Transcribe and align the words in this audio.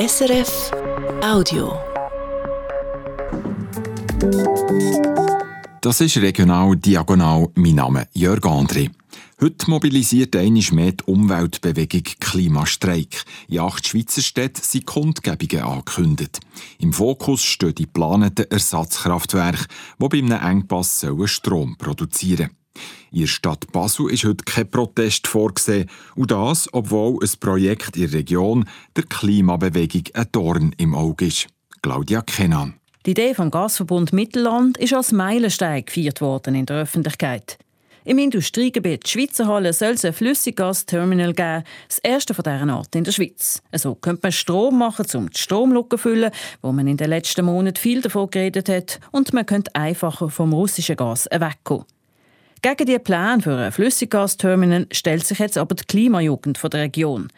SRF 0.00 0.70
Audio. 1.22 1.78
Das 5.82 6.00
ist 6.00 6.16
regional 6.16 6.74
diagonal 6.76 7.48
mein 7.54 7.74
Name 7.74 8.08
Jörg 8.14 8.40
André. 8.46 8.88
Heute 9.42 9.68
mobilisiert 9.70 10.34
einmal 10.36 10.62
mehr 10.72 10.92
die 10.92 11.04
Umweltbewegung 11.04 12.04
Klimastreik. 12.18 13.24
In 13.48 13.58
acht 13.58 13.86
Schweizer 13.86 14.22
Städten 14.22 14.62
sind 14.62 14.86
Kundgebungen 14.86 15.66
angekündigt. 15.66 16.40
Im 16.78 16.94
Fokus 16.94 17.42
stehen 17.42 17.74
die 17.74 17.84
geplanten 17.84 18.50
Ersatzkraftwerke, 18.50 19.66
die 20.00 20.08
bei 20.08 20.18
einem 20.18 20.40
Engpass 20.42 21.06
Strom 21.26 21.76
produzieren 21.76 22.48
sollen. 22.48 22.59
In 23.12 23.20
der 23.20 23.26
Stadt 23.26 23.72
Basel 23.72 24.10
ist 24.10 24.24
heute 24.24 24.44
kein 24.44 24.70
Protest 24.70 25.26
vorgesehen. 25.26 25.90
Und 26.14 26.30
das, 26.30 26.68
obwohl 26.72 27.18
ein 27.22 27.30
Projekt 27.40 27.96
in 27.96 28.02
der 28.02 28.12
Region 28.12 28.68
der 28.96 29.04
Klimabewegung 29.04 30.04
ein 30.14 30.26
Dorn 30.30 30.74
im 30.78 30.94
Auge 30.94 31.26
ist. 31.26 31.48
Claudia 31.82 32.22
Kenan. 32.22 32.74
Die 33.06 33.12
Idee 33.12 33.34
vom 33.34 33.50
Gasverbund 33.50 34.12
Mittelland 34.12 34.76
ist 34.78 34.92
als 34.92 35.10
Meilenstein 35.10 35.84
gefeiert 35.84 36.20
worden 36.20 36.54
in 36.54 36.66
der 36.66 36.82
Öffentlichkeit. 36.82 37.58
Im 38.04 38.18
Industriegebiet 38.18 39.08
Schweizer 39.08 39.46
Halle 39.46 39.72
soll 39.72 39.92
es 39.92 40.04
ein 40.04 40.12
Flüssiggasterminal 40.12 41.34
geben, 41.34 41.64
das 41.88 41.98
erste 41.98 42.32
von 42.32 42.44
dieser 42.44 42.68
Art 42.72 42.94
in 42.94 43.04
der 43.04 43.12
Schweiz. 43.12 43.62
So 43.72 43.94
könnte 43.94 44.20
man 44.22 44.32
Strom 44.32 44.78
machen, 44.78 45.06
um 45.14 45.28
die 45.28 45.38
Stromlücke 45.38 45.96
zu 45.96 45.98
füllen, 45.98 46.30
wo 46.62 46.72
man 46.72 46.86
in 46.86 46.96
den 46.96 47.10
letzten 47.10 47.44
Monaten 47.44 47.76
viel 47.76 48.00
davon 48.00 48.30
geredet 48.30 48.68
hat, 48.68 49.00
und 49.10 49.32
man 49.32 49.44
könnte 49.46 49.74
einfacher 49.74 50.30
vom 50.30 50.52
russischen 50.52 50.96
Gas 50.96 51.26
wegkommen. 51.30 51.84
Gegen 52.62 52.84
die 52.84 52.98
Pläne 52.98 53.40
für 53.40 53.56
ein 53.56 53.72
Flüssiggasterminal 53.72 54.86
stellt 54.92 55.26
sich 55.26 55.38
jetzt 55.38 55.56
aber 55.56 55.74
die 55.74 55.84
Klimajugend 55.84 56.60
der 56.62 56.80
Region. 56.80 57.28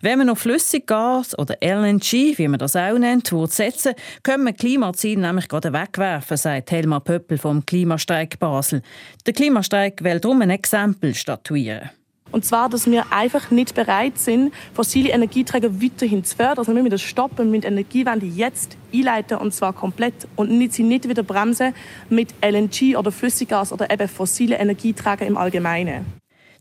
Wenn 0.00 0.18
man 0.18 0.28
auf 0.28 0.40
Flüssiggas 0.40 1.38
oder 1.38 1.56
LNG, 1.62 2.36
wie 2.36 2.48
man 2.48 2.58
das 2.58 2.74
auch 2.74 2.98
nennt, 2.98 3.32
setzen 3.48 3.94
können 4.24 4.44
wir 4.44 4.52
Klimaziele 4.52 5.20
nämlich 5.20 5.46
gerade 5.46 5.72
wegwerfen, 5.72 6.36
sagt 6.36 6.72
Helma 6.72 6.98
Pöppel 6.98 7.38
vom 7.38 7.64
Klimastreik 7.64 8.40
Basel. 8.40 8.82
Der 9.24 9.34
Klimastreik 9.34 10.02
will 10.02 10.18
darum 10.18 10.42
ein 10.42 10.50
Exempel 10.50 11.14
statuieren. 11.14 11.90
Und 12.32 12.44
zwar, 12.44 12.68
dass 12.68 12.90
wir 12.90 13.12
einfach 13.12 13.50
nicht 13.50 13.74
bereit 13.74 14.18
sind, 14.18 14.52
fossile 14.74 15.10
Energieträger 15.10 15.80
weiterhin 15.80 16.24
zu 16.24 16.34
fördern. 16.34 16.58
Also 16.58 16.74
wir 16.74 16.82
müssen 16.82 16.90
das 16.90 17.02
stoppen, 17.02 17.50
mit 17.50 17.64
Energiewende 17.64 18.26
jetzt 18.26 18.76
einleiten 18.92 19.38
und 19.38 19.54
zwar 19.54 19.72
komplett 19.72 20.26
und 20.34 20.50
nicht, 20.50 20.72
sie 20.72 20.82
nicht 20.82 21.08
wieder 21.08 21.22
bremsen 21.22 21.74
mit 22.08 22.34
LNG 22.42 22.96
oder 22.96 23.12
Flüssiggas 23.12 23.72
oder 23.72 23.90
eben 23.90 24.08
fossile 24.08 24.56
Energieträger 24.56 25.26
im 25.26 25.36
Allgemeinen. 25.36 26.04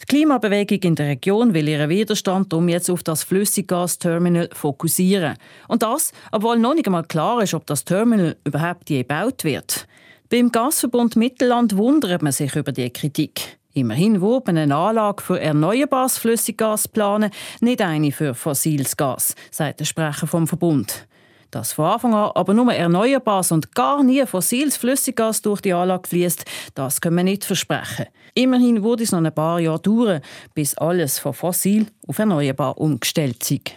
Die 0.02 0.06
Klimabewegung 0.08 0.80
in 0.82 0.96
der 0.96 1.10
Region 1.10 1.54
will 1.54 1.68
ihren 1.68 1.90
Widerstand 1.90 2.54
um 2.54 2.68
jetzt 2.68 2.90
auf 2.90 3.04
das 3.04 3.24
Flüssiggasterminal 3.24 4.50
fokussieren. 4.52 5.38
Und 5.68 5.84
das, 5.84 6.12
obwohl 6.32 6.58
noch 6.58 6.74
nicht 6.74 6.88
einmal 6.88 7.04
klar 7.04 7.42
ist, 7.44 7.54
ob 7.54 7.68
das 7.68 7.86
Terminal 7.86 8.36
überhaupt 8.44 8.90
je 8.90 9.04
gebaut 9.04 9.44
wird. 9.44 9.88
Beim 10.30 10.52
Gasverbund 10.52 11.16
Mittelland 11.16 11.78
wundert 11.78 12.24
man 12.24 12.32
sich 12.32 12.56
über 12.56 12.72
die 12.72 12.90
Kritik. 12.90 13.60
Immerhin 13.74 14.20
wurde 14.20 14.50
eine 14.50 14.76
Anlage 14.76 15.24
für 15.24 15.40
erneuerbares 15.40 16.18
Flüssiggas 16.18 16.88
planen, 16.88 17.32
nicht 17.62 17.82
eine 17.82 18.12
für 18.12 18.34
fossiles 18.34 18.98
Gas, 18.98 19.36
sagt 19.50 19.80
der 19.80 19.86
Sprecher 19.86 20.28
vom 20.28 20.48
Verbund. 20.48 21.08
Dass 21.52 21.74
von 21.74 21.86
Anfang 21.86 22.14
an 22.14 22.32
aber 22.34 22.54
nur 22.54 22.74
erneuerbares 22.74 23.52
und 23.52 23.76
gar 23.76 24.04
nie 24.04 24.26
fossiles 24.26 24.78
Flüssiggas 24.78 25.42
durch 25.42 25.62
die 25.62 25.74
Anlage 25.74 26.08
fließt, 26.08 26.46
das 26.76 27.02
können 27.02 27.18
wir 27.18 27.24
nicht 27.24 27.46
versprechen. 27.46 28.08
Immerhin 28.34 28.84
wurde 28.84 29.04
es 29.04 29.12
noch 29.12 29.22
ein 29.22 29.36
paar 29.36 29.60
Jahre 29.60 29.82
dauern, 29.82 30.22
bis 30.54 30.78
alles 30.78 31.20
von 31.20 31.34
fossil 31.34 31.88
auf 32.08 32.20
erneuerbar 32.20 32.78
umgestellt 32.78 33.52
ist. 33.52 33.72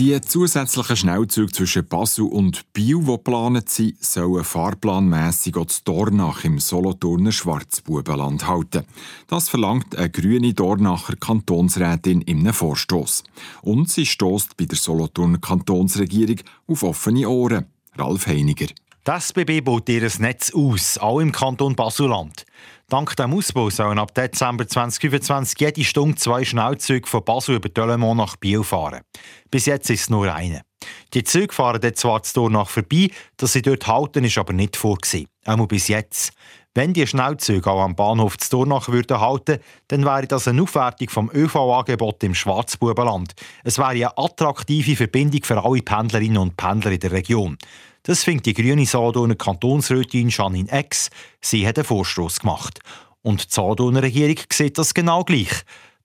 Die 0.00 0.18
zusätzlichen 0.18 0.96
Schnellzüge 0.96 1.52
zwischen 1.52 1.86
Basel 1.86 2.24
und 2.24 2.72
Biel, 2.72 3.00
die 3.00 3.04
geplant 3.04 3.68
sind, 3.68 4.02
sollen 4.02 4.44
fahrplanmässig 4.44 5.58
auch 5.58 5.66
zu 5.66 5.82
Dornach 5.84 6.42
im 6.42 6.58
Solothurner 6.58 7.32
Schwarzbubenland 7.32 8.48
halten. 8.48 8.86
Das 9.26 9.50
verlangt 9.50 9.94
eine 9.96 10.08
grüne 10.08 10.54
Dornacher 10.54 11.16
Kantonsrätin 11.16 12.22
in 12.22 12.38
einem 12.38 12.54
Vorstoß. 12.54 13.24
Und 13.60 13.90
sie 13.90 14.06
stößt 14.06 14.56
bei 14.56 14.64
der 14.64 14.78
Solothurner 14.78 15.36
Kantonsregierung 15.36 16.38
auf 16.66 16.82
offene 16.82 17.28
Ohren. 17.28 17.66
Ralf 17.98 18.26
Heiniger. 18.26 18.68
Das 19.02 19.28
SBB 19.28 19.62
baut 19.62 19.88
ihr 19.88 20.06
Netz 20.18 20.52
aus, 20.54 20.98
auch 20.98 21.20
im 21.20 21.32
Kanton 21.32 21.74
Basuland. 21.74 22.44
Dank 22.90 23.16
dem 23.16 23.32
Ausbau 23.32 23.70
sollen 23.70 23.98
ab 23.98 24.14
Dezember 24.14 24.68
2025 24.68 25.58
jede 25.58 25.84
Stunde 25.84 26.16
zwei 26.16 26.44
Schnellzüge 26.44 27.08
von 27.08 27.24
Basel 27.24 27.56
über 27.56 27.70
Delemont 27.70 28.18
nach 28.18 28.36
Biel 28.36 28.62
fahren. 28.62 29.00
Bis 29.50 29.64
jetzt 29.64 29.88
ist 29.88 30.02
es 30.02 30.10
nur 30.10 30.30
eine. 30.34 30.60
Die 31.14 31.24
Züge 31.24 31.54
fahren 31.54 31.80
dort 31.80 31.96
zwar 31.96 32.22
zu 32.22 32.50
nach 32.50 32.68
vorbei, 32.68 33.10
dass 33.38 33.54
sie 33.54 33.62
dort 33.62 33.86
halten, 33.86 34.24
ist 34.24 34.36
aber 34.36 34.52
nicht 34.52 34.76
vorgesehen. 34.76 35.28
Auch 35.46 35.66
bis 35.66 35.88
jetzt. 35.88 36.32
Wenn 36.74 36.92
die 36.92 37.06
Schnellzüge 37.06 37.68
auch 37.68 37.82
am 37.82 37.96
Bahnhof 37.96 38.38
zu 38.38 38.50
Dornach 38.50 38.88
würden 38.88 39.18
halten, 39.18 39.58
dann 39.88 40.04
wäre 40.04 40.28
das 40.28 40.46
eine 40.46 40.62
Aufwertung 40.62 41.08
vom 41.08 41.30
ÖV-Angebot 41.34 42.22
im 42.22 42.34
Schwarzbubenland. 42.34 43.32
Es 43.64 43.78
wäre 43.78 43.88
eine 43.88 44.16
attraktive 44.16 44.94
Verbindung 44.94 45.42
für 45.42 45.64
alle 45.64 45.82
Pendlerinnen 45.82 46.38
und 46.38 46.56
Pendler 46.56 46.92
in 46.92 47.00
der 47.00 47.10
Region. 47.10 47.58
Das 48.04 48.24
findet 48.24 48.46
die 48.46 48.54
grüne 48.54 48.86
Solothurner 48.86 49.34
Kantonsrätin 49.34 50.30
Janine 50.30 50.70
Ex. 50.70 51.10
Sie 51.42 51.66
hat 51.66 51.78
einen 51.78 51.84
Vorstoß 51.84 52.40
gemacht. 52.40 52.80
Und 53.22 53.44
die 53.44 53.54
Solothurner 53.54 54.02
Regierung 54.02 54.38
sieht 54.50 54.78
das 54.78 54.94
genau 54.94 55.22
gleich. 55.22 55.50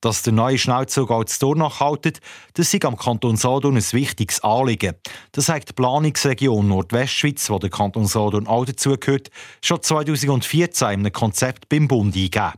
Dass 0.01 0.21
der 0.21 0.33
neue 0.33 0.57
Schnellzug 0.57 1.09
als 1.09 1.39
Dornach 1.39 1.79
haltet, 1.79 2.19
das 2.53 2.73
ist 2.73 2.83
am 2.83 2.97
Kanton 2.97 3.37
Solothurn 3.37 3.77
ein 3.77 3.91
wichtiges 3.93 4.41
Anliegen. 4.41 4.95
Das 5.31 5.45
sagt 5.45 5.69
die 5.69 5.73
Planungsregion 5.73 6.67
Nordwestschweiz, 6.67 7.49
wo 7.49 7.59
der 7.59 7.69
Kanton 7.69 8.05
Solothurn 8.05 8.45
auch 8.45 8.65
dazugehört, 8.65 9.29
schon 9.63 9.81
2014 9.81 10.87
in 10.89 10.99
einem 10.99 11.13
Konzept 11.13 11.69
beim 11.69 11.87
Bund 11.87 12.13
eingegeben. 12.13 12.53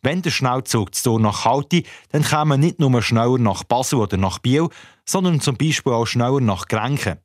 Wenn 0.00 0.22
der 0.22 0.30
Schnellzug 0.30 0.94
zu 0.94 1.10
Dornach 1.10 1.44
halte, 1.44 1.82
dann 2.12 2.22
kommen 2.22 2.60
nicht 2.60 2.78
nur 2.78 3.02
schneller 3.02 3.38
nach 3.38 3.64
Basel 3.64 3.98
oder 3.98 4.16
nach 4.16 4.38
Biel, 4.38 4.68
sondern 5.04 5.40
zum 5.40 5.56
Beispiel 5.56 5.92
auch 5.92 6.06
schneller 6.06 6.40
nach 6.40 6.68
Grenchen. 6.68 7.18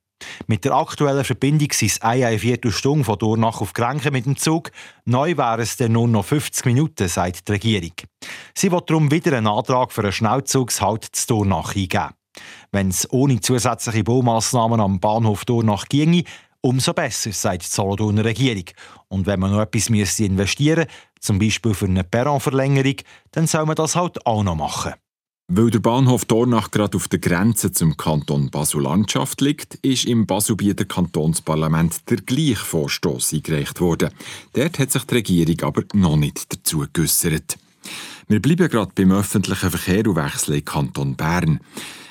Mit 0.47 0.65
der 0.65 0.73
aktuellen 0.73 1.23
Verbindung 1.23 1.71
sind 1.71 1.91
es 1.91 2.01
eine 2.01 2.39
Viertelstunde 2.39 3.03
von 3.03 3.17
Dornach 3.17 3.61
auf 3.61 3.73
Grenchen 3.73 4.13
mit 4.13 4.25
dem 4.25 4.37
Zug. 4.37 4.71
Neu 5.05 5.37
wären 5.37 5.61
es 5.61 5.77
dann 5.77 5.93
nur 5.93 6.07
noch 6.07 6.25
50 6.25 6.65
Minuten, 6.65 7.07
sagt 7.07 7.47
die 7.47 7.51
Regierung. 7.53 7.93
Sie 8.53 8.71
will 8.71 8.81
darum 8.85 9.11
wieder 9.11 9.37
einen 9.37 9.47
Antrag 9.47 9.91
für 9.91 10.01
einen 10.01 10.11
Schnellzugshalt 10.11 11.05
zu 11.11 11.27
Dornach 11.27 11.75
eingeben. 11.75 12.09
Wenn 12.71 12.89
es 12.89 13.11
ohne 13.11 13.41
zusätzliche 13.41 14.03
Baumaßnahmen 14.03 14.79
am 14.79 14.99
Bahnhof 14.99 15.45
Dornach 15.45 15.85
ginge, 15.89 16.23
umso 16.61 16.93
besser, 16.93 17.31
sagt 17.31 17.63
die 17.63 17.67
Solothurner 17.67 18.23
Regierung. 18.23 18.65
Und 19.09 19.25
wenn 19.27 19.39
man 19.39 19.51
noch 19.51 19.61
etwas 19.61 19.89
investieren 19.89 20.35
müsste, 20.35 20.88
zum 21.19 21.39
Beispiel 21.39 21.73
für 21.73 21.85
eine 21.85 22.03
Perronverlängerung, 22.03 22.95
dann 23.31 23.47
soll 23.47 23.65
man 23.65 23.75
das 23.75 23.95
halt 23.95 24.25
auch 24.25 24.43
noch 24.43 24.55
machen. 24.55 24.93
Weil 25.53 25.69
der 25.69 25.79
Bahnhof 25.79 26.23
Dornach 26.23 26.72
gerade 26.72 26.95
auf 26.95 27.09
der 27.09 27.19
Grenze 27.19 27.73
zum 27.73 27.97
Kanton 27.97 28.50
Basel-Landschaft 28.50 29.41
liegt, 29.41 29.75
ist 29.81 30.06
im 30.06 30.25
Baselbieter 30.25 30.85
Kantonsparlament 30.85 32.09
der 32.09 32.19
gleiche 32.22 32.56
Vorstoß 32.56 33.34
eingereicht 33.34 33.81
worden. 33.81 34.12
Dort 34.53 34.79
hat 34.79 34.94
sich 34.94 35.03
die 35.03 35.16
Regierung 35.16 35.62
aber 35.63 35.84
noch 35.94 36.16
nicht 36.16 36.53
dazu 36.53 36.85
geäussert. 36.94 37.57
Wir 38.29 38.41
bleiben 38.41 38.69
gerade 38.69 38.94
beim 38.95 39.12
öffentlichen 39.12 39.72
Verkehr 39.72 40.07
und 40.07 40.16
wechseln 40.16 40.53
in 40.53 40.63
Kanton 40.63 41.16
Bern. 41.17 41.59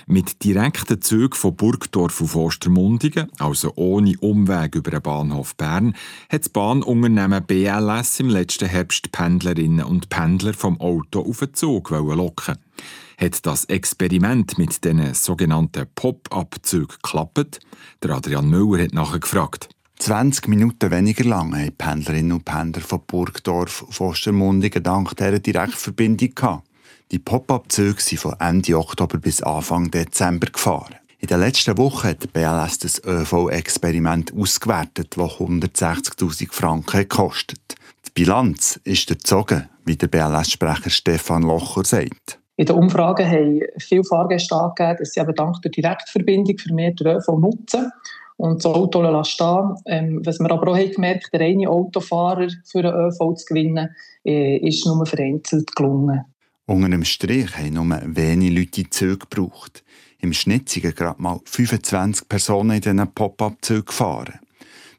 Mit 0.06 0.44
direkten 0.44 1.00
Zügen 1.00 1.32
von 1.32 1.56
Burgdorf 1.56 2.20
auf 2.20 2.36
Ostermundigen, 2.36 3.30
also 3.38 3.72
ohne 3.76 4.18
Umweg 4.18 4.74
über 4.74 4.90
den 4.90 5.00
Bahnhof 5.00 5.54
Bern, 5.56 5.94
hat 6.28 6.42
das 6.42 6.50
Bahnunternehmen 6.50 7.42
BLS 7.46 8.20
im 8.20 8.28
letzten 8.28 8.68
Herbst 8.68 9.12
Pendlerinnen 9.12 9.86
und 9.86 10.10
Pendler 10.10 10.52
vom 10.52 10.78
Auto 10.78 11.20
auf 11.20 11.38
den 11.38 11.54
Zug 11.54 11.88
locken 11.88 12.56
hat 13.20 13.44
das 13.44 13.66
Experiment 13.66 14.56
mit 14.56 14.84
den 14.84 15.14
sogenannten 15.14 15.86
Pop-up-Zügen 15.94 16.88
geklappt? 16.88 17.60
Der 18.02 18.10
Adrian 18.12 18.48
Müller 18.48 18.84
hat 18.84 18.94
nachher 18.94 19.20
gefragt. 19.20 19.68
20 19.98 20.48
Minuten 20.48 20.90
weniger 20.90 21.24
lang 21.24 21.54
haben 21.54 21.76
Pendlerinnen 21.76 22.32
und 22.32 22.46
Pendler 22.46 22.80
von 22.80 23.02
Burgdorf 23.06 23.84
auf 23.86 24.00
Ostermundigen 24.00 24.82
dank 24.82 25.14
dieser 25.16 25.38
Direktverbindung 25.38 26.34
gehabt. 26.34 26.66
Die 27.10 27.18
Pop-up-Züge 27.18 28.00
sind 28.00 28.20
von 28.20 28.36
Ende 28.40 28.78
Oktober 28.78 29.18
bis 29.18 29.42
Anfang 29.42 29.90
Dezember 29.90 30.46
gefahren. 30.46 30.94
In 31.18 31.28
der 31.28 31.36
letzten 31.36 31.76
Woche 31.76 32.08
hat 32.08 32.22
die 32.22 32.28
BLS 32.28 32.78
das 32.78 33.04
ÖV-Experiment 33.04 34.32
ausgewertet, 34.34 35.14
das 35.18 35.32
160.000 35.32 36.50
Franken 36.50 37.00
gekostet. 37.00 37.60
Die 38.06 38.12
Bilanz 38.14 38.80
ist 38.84 39.10
erzogen, 39.10 39.68
wie 39.84 39.96
der 39.96 40.06
BLS-Sprecher 40.06 40.88
Stefan 40.88 41.42
Locher 41.42 41.84
sagt. 41.84 42.39
In 42.60 42.66
den 42.66 42.76
Umfragen 42.76 43.26
haben 43.26 43.62
viele 43.78 44.04
Fahrgäste 44.04 44.54
angegeben, 44.54 44.98
dass 44.98 45.12
sie 45.12 45.20
eben 45.20 45.34
dank 45.34 45.62
der 45.62 45.70
Direktverbindung 45.70 46.58
für 46.58 46.74
mehr 46.74 46.90
den 46.90 47.06
ÖV 47.06 47.38
nutzen 47.38 47.90
und 48.36 48.62
das 48.62 48.66
Auto 48.70 49.24
stehen 49.24 49.76
ähm, 49.86 50.20
Was 50.26 50.40
wir 50.40 50.50
aber 50.50 50.70
auch 50.70 50.76
haben 50.76 50.90
gemerkt 50.90 51.30
der 51.32 51.40
reine 51.40 51.70
Autofahrer 51.70 52.48
für 52.70 52.82
den 52.82 52.92
ÖV 52.92 53.34
zu 53.36 53.46
gewinnen, 53.46 53.88
äh, 54.26 54.58
ist 54.58 54.84
nur 54.84 55.06
vereinzelt 55.06 55.74
gelungen. 55.74 56.20
Unter 56.66 56.90
dem 56.90 57.04
Strich 57.04 57.56
haben 57.56 57.72
nur 57.72 57.98
wenige 58.04 58.54
Leute 58.54 58.70
die 58.72 58.90
Züge 58.90 59.26
gebraucht. 59.26 59.82
Im 60.18 60.34
Schnitt 60.34 60.68
sind 60.68 60.94
gerade 60.94 61.22
mal 61.22 61.40
25 61.46 62.28
Personen 62.28 62.72
in 62.72 62.82
diesen 62.82 63.14
Pop-up-Zügen 63.14 63.86
gefahren. 63.86 64.38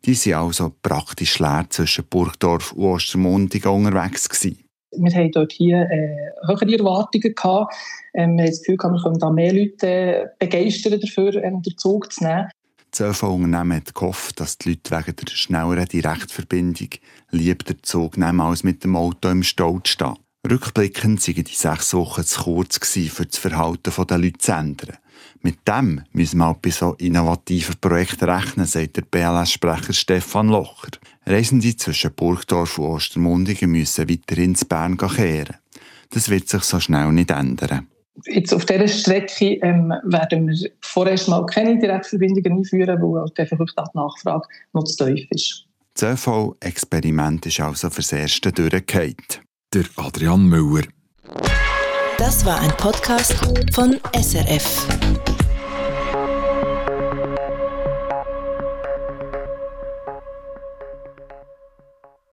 Die 0.03 0.15
waren 0.15 0.47
also 0.47 0.73
praktisch 0.81 1.37
leer 1.37 1.67
zwischen 1.69 2.05
Burgdorf 2.09 2.71
und 2.71 2.85
Ostermundigen 2.85 3.71
unterwegs. 3.71 4.27
Gewesen. 4.27 4.70
Wir 4.91 5.11
haben 5.13 5.31
dort 5.31 5.51
hier 5.53 5.88
äh, 5.89 6.47
höhere 6.47 6.77
Erwartungen 6.77 7.33
gehabt. 7.33 7.73
Ähm, 8.13 8.38
wir 8.38 8.43
haben 8.43 8.49
das 8.49 8.59
Gefühl, 8.59 8.77
wir 8.77 9.01
können 9.01 9.19
da 9.19 9.29
mehr 9.29 9.53
Leute 9.53 10.31
begeistern 10.38 10.99
dafür, 10.99 11.35
ähm, 11.43 11.61
den 11.61 11.77
Zug 11.77 12.11
zu 12.11 12.23
nehmen. 12.23 12.49
Das 12.91 12.99
ÖV-Unternehmen 12.99 13.77
hat 13.77 13.95
gehofft, 13.95 14.41
dass 14.41 14.57
die 14.57 14.69
Leute 14.69 14.91
wegen 14.91 15.15
der 15.15 15.33
schnelleren 15.33 15.85
Direktverbindung 15.85 16.89
lieber 17.29 17.63
den 17.63 17.81
Zug 17.83 18.17
nehmen, 18.17 18.41
als 18.41 18.63
mit 18.63 18.83
dem 18.83 18.97
Auto 18.97 19.29
im 19.29 19.43
Stau 19.43 19.79
zu 19.79 19.93
stehen. 19.93 20.17
Rückblickend 20.49 21.25
waren 21.25 21.43
die 21.43 21.55
sechs 21.55 21.93
Wochen 21.93 22.23
zu 22.23 22.43
kurz 22.43 22.77
für 22.85 23.25
das 23.25 23.38
Verhalten 23.38 24.07
der 24.07 24.17
Leute 24.17 24.39
zu 24.39 24.51
ändern. 24.51 24.97
Mit 25.41 25.68
dem 25.68 26.01
müssen 26.12 26.38
wir 26.38 26.47
auch 26.47 26.57
bei 26.57 26.69
so 26.69 26.94
innovativen 26.94 27.75
Projekten 27.79 28.29
rechnen, 28.29 28.65
sagt 28.65 28.97
der 28.97 29.03
BLS-Sprecher 29.03 29.94
Stefan 29.94 30.50
Locher. 30.50 30.91
Reisende 31.25 31.75
zwischen 31.75 32.13
Burgdorf 32.13 32.77
und 32.77 32.85
Ostermundigen 32.85 33.71
müssen 33.71 34.09
weiter 34.09 34.38
ins 34.38 34.65
Bern 34.65 34.97
kehren. 34.97 35.56
Das 36.12 36.29
wird 36.29 36.50
sich 36.50 36.63
so 36.63 36.79
schnell 36.79 37.12
nicht 37.12 37.31
ändern. 37.31 37.88
Jetzt 38.25 38.53
auf 38.53 38.65
dieser 38.65 38.88
Strecke 38.88 39.53
ähm, 39.62 39.94
werden 40.03 40.47
wir 40.47 40.69
vorerst 40.81 41.29
mal 41.29 41.45
keine 41.45 41.79
Direktverbindungen 41.79 42.59
einführen, 42.59 43.01
weil 43.01 43.21
halt 43.21 43.39
einfach 43.39 43.57
die 43.65 43.97
Nachfrage 43.97 44.47
noch 44.74 44.83
zu 44.83 45.06
tief 45.06 45.27
ist. 45.31 45.65
Das 45.94 46.27
ÖV-Experiment 46.27 47.45
ist 47.45 47.59
also 47.59 47.89
fürs 47.89 48.12
Erste 48.12 48.51
durchgefallen. 48.51 49.15
Der 49.74 49.85
Adrian 49.95 50.45
Müller. 50.45 50.83
Das 52.17 52.45
war 52.45 52.59
ein 52.59 52.71
Podcast 52.77 53.33
von 53.74 54.00
SRF. 54.13 54.88